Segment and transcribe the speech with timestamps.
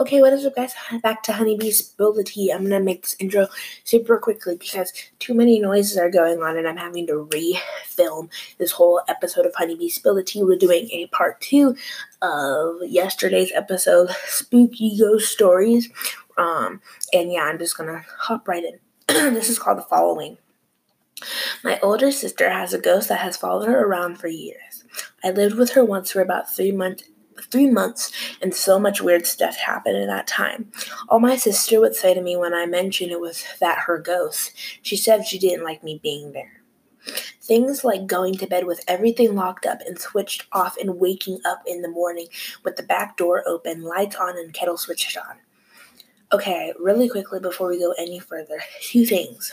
[0.00, 0.74] Okay, what is up, guys?
[1.04, 2.50] Back to Honeybee Spill the Tea.
[2.50, 3.46] I'm gonna make this intro
[3.84, 8.28] super quickly because too many noises are going on, and I'm having to re-film
[8.58, 10.42] this whole episode of Honeybee Spill the Tea.
[10.42, 11.76] We're doing a part two
[12.20, 15.88] of yesterday's episode, Spooky Ghost Stories.
[16.36, 16.80] Um,
[17.12, 18.80] and yeah, I'm just gonna hop right in.
[19.34, 20.38] this is called the following.
[21.62, 24.82] My older sister has a ghost that has followed her around for years.
[25.22, 27.04] I lived with her once for about three months
[27.50, 30.70] three months, and so much weird stuff happened in that time.
[31.08, 34.52] All my sister would say to me when I mentioned it was that her ghost.
[34.82, 36.62] She said she didn't like me being there.
[37.40, 41.62] Things like going to bed with everything locked up and switched off and waking up
[41.66, 42.28] in the morning
[42.64, 45.36] with the back door open, lights on, and kettle switched on.
[46.32, 49.52] Okay, really quickly before we go any further, two things.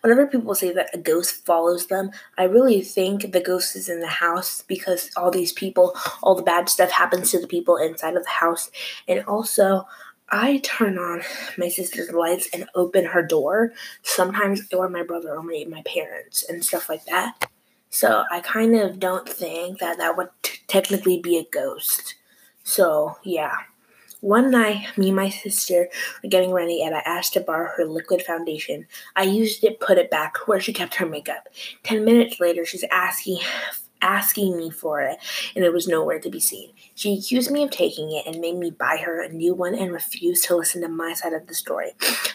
[0.00, 4.00] Whenever people say that a ghost follows them, I really think the ghost is in
[4.00, 8.16] the house because all these people, all the bad stuff happens to the people inside
[8.16, 8.70] of the house.
[9.06, 9.86] And also,
[10.30, 11.22] I turn on
[11.56, 16.44] my sister's lights and open her door sometimes, or my brother, or my, my parents,
[16.48, 17.50] and stuff like that.
[17.90, 22.14] So I kind of don't think that that would t- technically be a ghost.
[22.62, 23.56] So, yeah.
[24.20, 25.88] One night, me and my sister
[26.22, 28.86] were getting ready, and I asked to borrow her liquid foundation.
[29.14, 31.48] I used it, put it back where she kept her makeup.
[31.84, 33.38] Ten minutes later, she's asking
[34.00, 35.18] asking me for it,
[35.54, 36.70] and it was nowhere to be seen.
[36.94, 39.92] She accused me of taking it and made me buy her a new one and
[39.92, 41.92] refused to listen to my side of the story.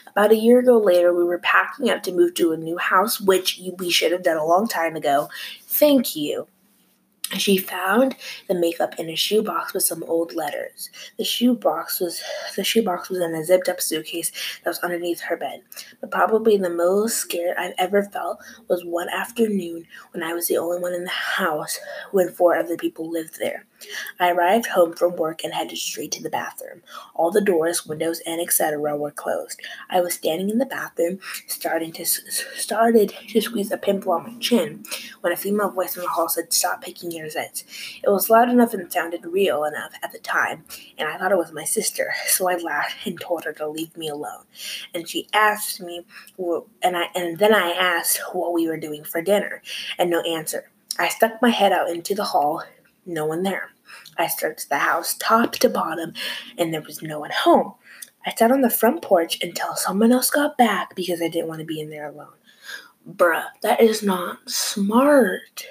[0.08, 3.20] About a year ago later, we were packing up to move to a new house,
[3.20, 5.30] which we should have done a long time ago.
[5.64, 6.47] Thank you.
[7.38, 8.16] She found
[8.48, 10.89] the makeup in a shoebox with some old letters.
[11.17, 12.22] The shoebox was
[12.56, 14.31] the shoebox was in a zipped up suitcase
[14.64, 15.62] that was underneath her bed.
[16.00, 20.58] But probably the most scared I've ever felt was one afternoon when I was the
[20.58, 21.80] only one in the house
[22.12, 23.66] when four other people lived there.
[24.20, 26.81] I arrived home from work and headed straight to the bathroom.
[27.16, 28.98] All the doors, windows, and etc.
[28.98, 29.62] were closed.
[29.90, 34.40] I was standing in the bathroom, starting to started to squeeze a pimple on my
[34.40, 34.84] chin,
[35.22, 37.63] when a female voice in the hall said, "Stop picking your zits."
[38.03, 40.66] It was loud enough and sounded real enough at the time,
[40.97, 43.96] and I thought it was my sister, so I laughed and told her to leave
[43.97, 44.44] me alone.
[44.94, 46.06] And she asked me,
[46.81, 49.62] and I and then I asked what we were doing for dinner,
[49.97, 50.69] and no answer.
[51.00, 52.63] I stuck my head out into the hall,
[53.06, 53.72] no one there.
[54.18, 56.14] I searched the house top to bottom,
[56.58, 57.74] and there was no one home.
[58.25, 61.59] I sat on the front porch until someone else got back because I didn't want
[61.59, 62.34] to be in there alone.
[63.09, 65.66] Bruh, that is not smart.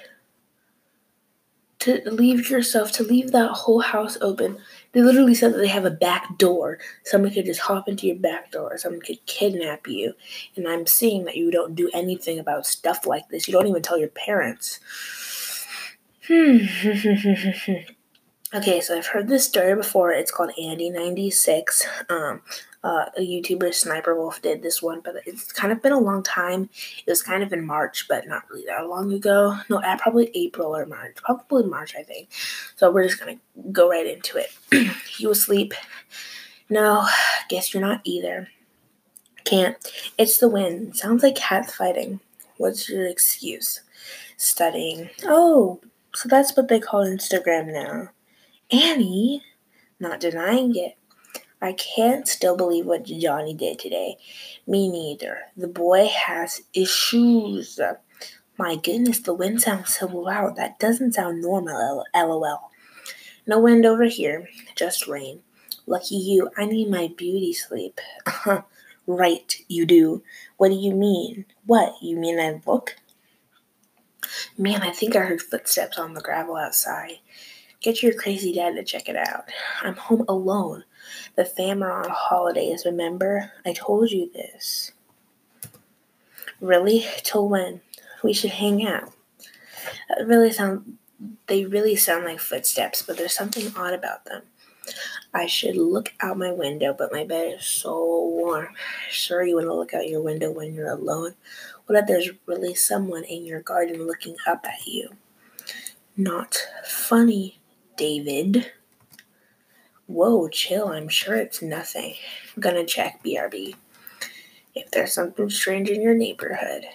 [1.81, 4.59] To leave yourself, to leave that whole house open.
[4.93, 6.79] They literally said that they have a back door.
[7.05, 8.79] Someone could just hop into your back door.
[8.79, 10.13] Someone could kidnap you.
[10.55, 13.49] And I'm seeing that you don't do anything about stuff like this.
[13.49, 14.79] You don't even tell your parents.
[16.27, 16.59] Hmm.
[18.55, 20.13] okay, so I've heard this story before.
[20.13, 22.11] It's called Annie96.
[22.11, 22.43] Um,
[22.85, 26.23] uh, a YouTuber, Sniper Wolf, did this one, but it's kind of been a long
[26.23, 26.69] time.
[27.07, 29.57] It was kind of in March, but not really that long ago.
[29.69, 31.17] No, at probably April or March.
[31.17, 32.29] Probably March, I think.
[32.77, 33.39] So we're just gonna
[33.71, 34.97] go right into it.
[35.19, 35.75] you asleep?
[36.69, 37.07] No,
[37.49, 38.49] guess you're not either.
[39.45, 39.77] Can't.
[40.19, 40.97] It's the wind.
[40.97, 42.21] Sounds like cats fighting.
[42.57, 43.83] What's your excuse?
[44.37, 45.11] Studying.
[45.25, 45.81] Oh,
[46.15, 48.11] so that's what they call Instagram now.
[48.71, 49.43] Annie,
[49.99, 50.97] not denying it.
[51.61, 54.17] I can't still believe what Johnny did today.
[54.67, 55.39] Me neither.
[55.57, 57.79] The boy has issues.
[58.59, 60.57] My goodness, the wind sounds so loud.
[60.57, 62.71] That doesn't sound normal, lol.
[63.47, 65.41] No wind over here, just rain.
[65.87, 68.01] Lucky you, I need my beauty sleep.
[69.07, 70.23] right, you do.
[70.57, 71.45] What do you mean?
[71.67, 72.97] What, you mean I look?
[74.57, 77.19] Man, I think I heard footsteps on the gravel outside.
[77.81, 79.45] Get your crazy dad to check it out.
[79.83, 80.85] I'm home alone.
[81.35, 83.53] The fam are on holidays, remember?
[83.67, 84.93] I told you this.
[86.61, 87.05] Really?
[87.25, 87.81] Till when?
[88.23, 89.13] We should hang out.
[90.09, 90.99] That really sound
[91.47, 94.43] they really sound like footsteps, but there's something odd about them.
[95.35, 98.69] I should look out my window, but my bed is so warm.
[99.11, 101.35] Sure, you want to look out your window when you're alone?
[101.93, 105.11] What if there's really someone in your garden looking up at you?
[106.17, 106.57] Not
[106.87, 107.61] funny,
[107.99, 108.73] David.
[110.07, 110.89] Whoa, chill.
[110.89, 112.15] I'm sure it's nothing.
[112.57, 113.75] I'm gonna check BRB.
[114.75, 116.87] If there's something strange in your neighborhood,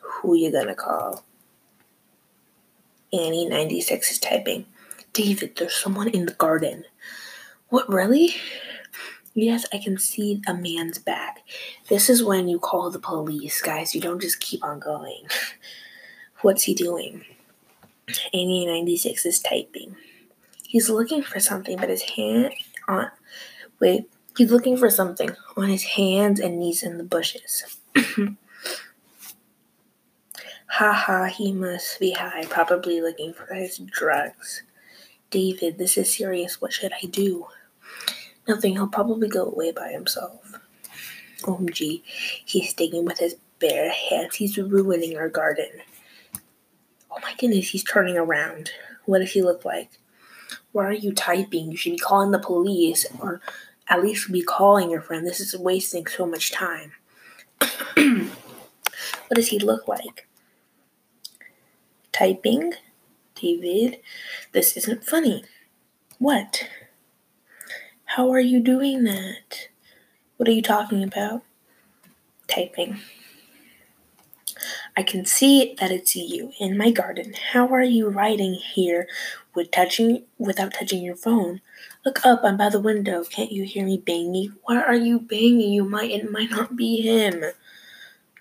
[0.00, 1.24] who you gonna call?
[3.12, 4.66] Annie96 is typing.
[5.12, 6.84] David, there's someone in the garden.
[7.70, 8.36] What, really?
[9.34, 11.40] Yes, I can see a man's back.
[11.88, 13.94] This is when you call the police, guys.
[13.94, 15.24] You don't just keep on going.
[16.42, 17.24] What's he doing?
[18.32, 19.96] Annie96 is typing.
[20.62, 22.52] He's looking for something, but his hand
[22.86, 23.10] on
[23.80, 27.78] Wait, he's looking for something on his hands and knees in the bushes.
[30.66, 34.62] ha ha, he must be high, probably looking for his drugs.
[35.30, 36.60] David, this is serious.
[36.60, 37.46] What should I do?
[38.46, 38.72] Nothing.
[38.74, 40.58] He'll probably go away by himself.
[41.42, 42.02] OMG,
[42.44, 44.36] he's digging with his bare hands.
[44.36, 45.70] He's ruining our garden.
[47.10, 48.70] Oh my goodness, he's turning around.
[49.04, 49.90] What does he look like?
[50.72, 51.70] Why are you typing?
[51.70, 53.40] You should be calling the police or
[53.88, 55.26] at least be calling your friend.
[55.26, 56.92] This is wasting so much time.
[57.94, 60.26] what does he look like?
[62.12, 62.72] Typing?
[63.34, 63.98] David,
[64.52, 65.44] this isn't funny.
[66.18, 66.68] What?
[68.14, 69.70] How are you doing that?
[70.36, 71.42] What are you talking about?
[72.46, 73.00] Typing.
[74.96, 77.34] I can see that it's you in my garden.
[77.52, 79.08] How are you writing here
[79.52, 81.60] with touching without touching your phone?
[82.06, 83.24] Look up, I'm by the window.
[83.24, 84.54] Can't you hear me banging?
[84.62, 85.72] Why are you banging?
[85.72, 87.42] You might it might not be him.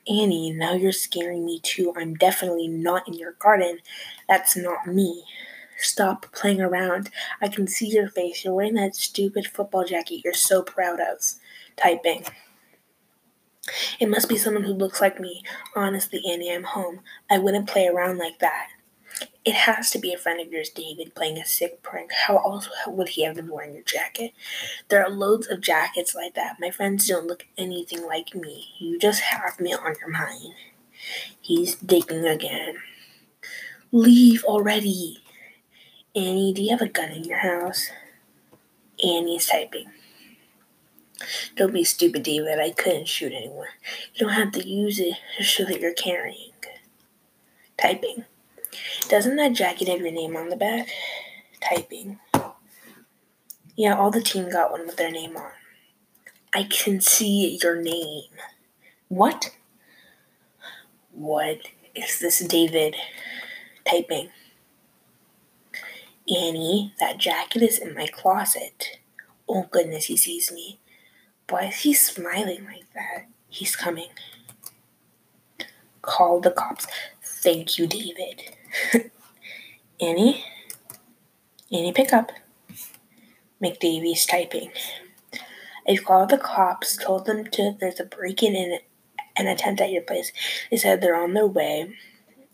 [0.07, 1.95] Annie, now you're scaring me too.
[1.97, 3.79] I'm definitely not in your garden.
[4.29, 5.23] That's not me.
[5.83, 7.09] Stop playing around.
[7.41, 8.43] I can see your face.
[8.43, 11.21] You're wearing that stupid football jacket you're so proud of.
[11.75, 12.25] Typing.
[13.99, 15.43] It must be someone who looks like me.
[15.75, 17.01] Honestly, Annie, I'm home.
[17.29, 18.69] I wouldn't play around like that.
[19.45, 22.11] It has to be a friend of yours, David, playing a sick prank.
[22.13, 24.31] How else would he have been wearing your jacket?
[24.87, 26.57] There are loads of jackets like that.
[26.59, 28.69] My friends don't look anything like me.
[28.79, 30.53] You just have me on your mind.
[31.41, 32.77] He's digging again.
[33.91, 35.22] Leave already.
[36.15, 37.89] Annie, do you have a gun in your house?
[39.03, 39.87] Annie's typing.
[41.55, 42.59] Don't be stupid, David.
[42.59, 43.67] I couldn't shoot anyone.
[44.13, 46.51] You don't have to use it to show that you're carrying.
[47.81, 48.25] Typing.
[49.09, 50.87] Doesn't that jacket have your name on the back?
[51.59, 52.19] Typing.
[53.75, 55.51] Yeah, all the team got one with their name on.
[56.53, 58.29] I can see your name.
[59.07, 59.49] What?
[61.11, 61.57] What
[61.95, 62.95] is this, David?
[63.89, 64.29] Typing.
[66.29, 68.99] Annie, that jacket is in my closet.
[69.47, 70.79] Oh goodness, he sees me.
[71.49, 73.27] Why is he smiling like that?
[73.49, 74.09] He's coming.
[76.01, 76.87] Call the cops.
[77.21, 78.41] Thank you, David.
[80.01, 80.45] Annie?
[81.71, 82.31] Annie, pick up.
[83.61, 84.71] McDavies typing.
[85.87, 88.79] I've called the cops, told them to there's a break-in and
[89.35, 90.31] an attempt at your place.
[90.71, 91.93] They said they're on their way.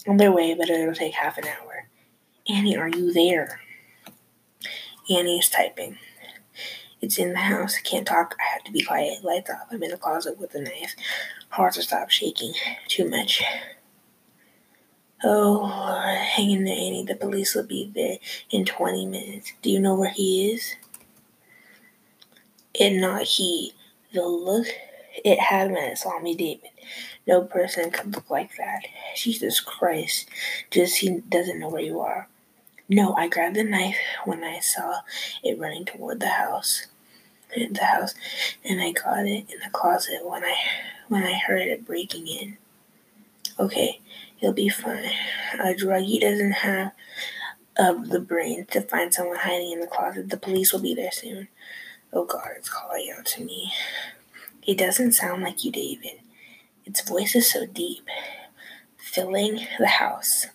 [0.08, 1.79] On their way, but it'll take half an hour.
[2.50, 3.62] Annie, are you there?
[5.10, 6.00] Annie is typing.
[7.00, 7.76] It's in the house.
[7.78, 8.36] I can't talk.
[8.40, 9.24] I have to be quiet.
[9.24, 9.68] Lights off.
[9.72, 10.96] I'm in the closet with a knife.
[11.50, 12.54] Hard to stop shaking.
[12.88, 13.44] Too much.
[15.24, 15.68] Oh.
[15.68, 17.06] Hang in there, Annie.
[17.06, 18.18] The police will be there
[18.50, 19.54] in 20 minutes.
[19.62, 20.76] Do you know where he is?
[22.80, 23.74] And not he.
[24.14, 24.68] The look
[25.24, 26.72] it had when it saw me, David.
[27.28, 28.82] No person could look like that.
[29.16, 30.30] Jesus Christ.
[30.72, 32.28] Just he doesn't know where you are.
[32.90, 35.02] No, I grabbed the knife when I saw
[35.44, 36.88] it running toward the house.
[37.56, 38.14] The house,
[38.64, 40.56] and I got it in the closet when I
[41.08, 42.58] when I heard it breaking in.
[43.60, 44.02] Okay,
[44.38, 45.12] he'll be fine.
[45.56, 46.92] A druggie doesn't have
[47.78, 50.30] uh, the brain to find someone hiding in the closet.
[50.30, 51.48] The police will be there soon.
[52.14, 53.72] Oh God, it's calling out to me.
[54.64, 56.22] It doesn't sound like you, David.
[56.86, 58.08] Its voice is so deep,
[58.98, 60.48] filling the house,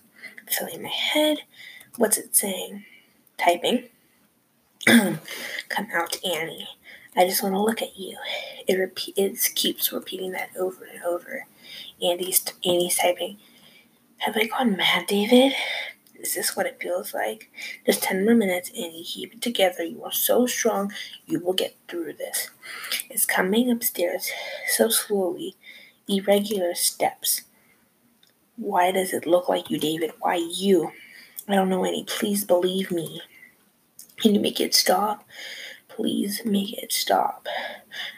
[0.47, 1.39] filling my head,
[1.97, 2.83] What's it saying?
[3.37, 3.85] Typing.
[4.85, 6.67] Come out, Annie.
[7.15, 8.17] I just want to look at you.
[8.67, 11.45] It repeat, it keeps repeating that over and over.
[12.03, 13.37] Andy's Annie's typing.
[14.17, 15.53] Have I gone mad, David?
[16.19, 17.49] Is this what it feels like?
[17.85, 19.03] Just ten more minutes, Annie.
[19.05, 19.83] Keep it together.
[19.83, 20.91] You are so strong.
[21.25, 22.49] You will get through this.
[23.09, 24.29] It's coming upstairs
[24.67, 25.55] so slowly,
[26.09, 27.43] irregular steps.
[28.57, 30.11] Why does it look like you, David?
[30.19, 30.91] Why you?
[31.47, 32.03] I don't know any.
[32.03, 33.21] Please believe me.
[34.17, 35.23] Can you make it stop?
[35.87, 37.47] Please make it stop.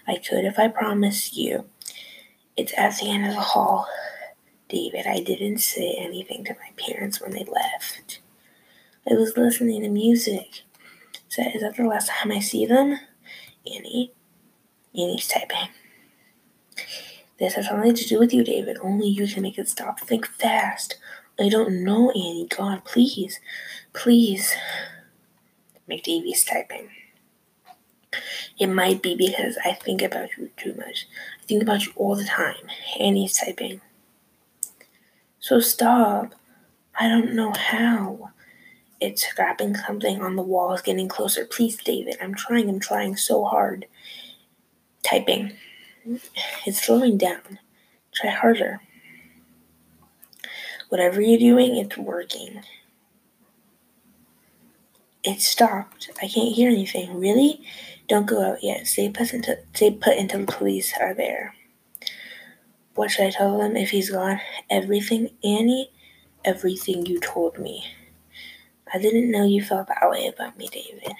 [0.07, 1.65] I could if I promised you.
[2.55, 3.87] It's at the end of the hall.
[4.69, 8.19] David, I didn't say anything to my parents when they left.
[9.09, 10.63] I was listening to music.
[11.29, 12.99] So is that the last time I see them?
[13.65, 14.11] Annie.
[14.95, 15.69] Annie's typing.
[17.39, 18.77] This has nothing to do with you, David.
[18.81, 19.99] Only you can make it stop.
[19.99, 20.97] Think fast.
[21.39, 22.47] I don't know, Annie.
[22.49, 23.39] God, please.
[23.93, 24.55] Please.
[25.89, 26.89] McDavies typing.
[28.59, 31.07] It might be because I think about you too much.
[31.41, 32.55] I think about you all the time.
[32.99, 33.81] Annie's typing.
[35.39, 36.33] So stop.
[36.99, 38.31] I don't know how.
[38.99, 40.73] It's scrapping something on the wall.
[40.73, 41.45] It's getting closer.
[41.45, 42.17] Please, David.
[42.19, 42.67] I'm trying.
[42.67, 43.85] I'm trying so hard.
[45.03, 45.53] Typing.
[46.65, 47.59] It's slowing down.
[48.13, 48.81] Try harder.
[50.89, 52.61] Whatever you're doing, it's working.
[55.23, 56.09] It stopped.
[56.21, 57.19] I can't hear anything.
[57.19, 57.61] Really?
[58.07, 58.87] Don't go out yet.
[58.87, 61.53] Stay put until, stay put until the police are there.
[62.95, 64.39] What should I tell them if he's gone?
[64.69, 65.91] Everything, Annie?
[66.45, 67.83] Everything you told me.
[68.93, 71.13] I didn't know you felt that way about me, David.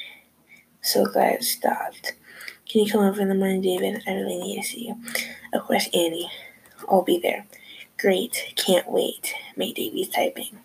[0.82, 2.14] So glad it stopped.
[2.70, 4.04] Can you come over in the morning, David?
[4.08, 4.96] I really need to see you.
[5.54, 6.32] Of course, Annie.
[6.90, 7.46] I'll be there.
[7.98, 8.54] Great.
[8.56, 9.34] Can't wait.
[9.56, 10.60] Make Davy's typing.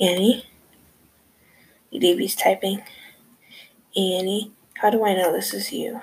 [0.00, 0.46] Annie?
[1.92, 2.82] Davy's typing.
[3.96, 4.52] Annie?
[4.76, 6.00] How do I know this is you?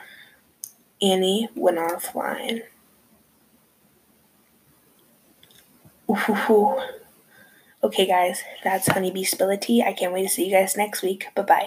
[1.02, 2.62] Annie went offline.
[6.10, 6.80] Ooh.
[7.84, 9.84] Okay, guys, that's Honeybee Spility.
[9.84, 11.28] I can't wait to see you guys next week.
[11.36, 11.66] Bye bye.